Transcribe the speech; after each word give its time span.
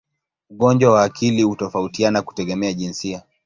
Ugonjwa 0.49 0.91
wa 0.93 1.03
akili 1.03 1.41
hutofautiana 1.43 2.21
kutegemea 2.21 2.73
jinsia. 2.73 3.23